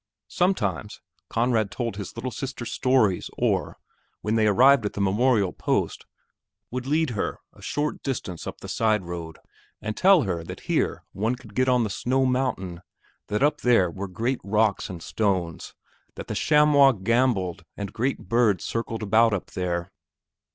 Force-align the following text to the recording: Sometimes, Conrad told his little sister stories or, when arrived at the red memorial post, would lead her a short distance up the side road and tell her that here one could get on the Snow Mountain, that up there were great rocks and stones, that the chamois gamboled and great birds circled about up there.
Sometimes, 0.29 0.99
Conrad 1.29 1.69
told 1.69 1.95
his 1.97 2.15
little 2.17 2.31
sister 2.31 2.65
stories 2.65 3.29
or, 3.37 3.77
when 4.21 4.33
arrived 4.39 4.83
at 4.83 4.93
the 4.93 4.99
red 4.99 5.05
memorial 5.11 5.53
post, 5.53 6.07
would 6.71 6.87
lead 6.87 7.11
her 7.11 7.37
a 7.53 7.61
short 7.61 8.01
distance 8.01 8.47
up 8.47 8.61
the 8.61 8.67
side 8.67 9.03
road 9.03 9.37
and 9.79 9.95
tell 9.95 10.23
her 10.23 10.43
that 10.43 10.61
here 10.61 11.03
one 11.11 11.35
could 11.35 11.53
get 11.53 11.69
on 11.69 11.83
the 11.83 11.89
Snow 11.91 12.25
Mountain, 12.25 12.81
that 13.27 13.43
up 13.43 13.61
there 13.61 13.91
were 13.91 14.07
great 14.07 14.41
rocks 14.43 14.89
and 14.89 15.03
stones, 15.03 15.75
that 16.15 16.25
the 16.27 16.33
chamois 16.33 16.93
gamboled 16.93 17.63
and 17.77 17.93
great 17.93 18.17
birds 18.27 18.63
circled 18.63 19.03
about 19.03 19.35
up 19.35 19.51
there. 19.51 19.91